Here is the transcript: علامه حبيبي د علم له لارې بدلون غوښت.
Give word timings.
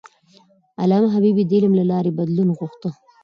علامه 0.81 1.07
حبيبي 1.15 1.43
د 1.47 1.51
علم 1.57 1.73
له 1.79 1.85
لارې 1.91 2.15
بدلون 2.19 2.49
غوښت. 2.57 2.81